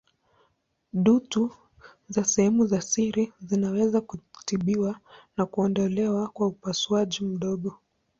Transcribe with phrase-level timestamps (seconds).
[0.93, 1.51] Dutu
[2.09, 4.99] za sehemu za siri zinaweza kutibiwa
[5.37, 7.77] na kuondolewa kwa upasuaji mdogo.